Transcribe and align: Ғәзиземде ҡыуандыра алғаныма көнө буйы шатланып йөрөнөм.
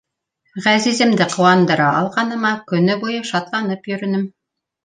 Ғәзиземде 0.67 1.27
ҡыуандыра 1.33 1.89
алғаныма 1.99 2.51
көнө 2.73 2.99
буйы 3.05 3.23
шатланып 3.33 3.87
йөрөнөм. 3.93 4.27